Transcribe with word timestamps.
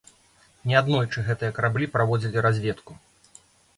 Неаднойчы 0.69 1.25
гэтыя 1.29 1.51
караблі 1.57 1.91
праводзілі 1.97 2.43
разведку. 2.47 2.91